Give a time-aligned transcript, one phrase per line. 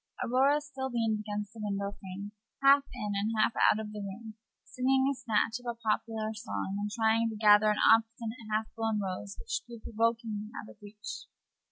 [0.25, 2.31] Aurora still leaned against the window frame,
[2.63, 6.75] half in and half out of the room, singing a snatch of a popular song,
[6.79, 11.25] and trying to gather an obstinate half blown rose which grew provokingly out of reach.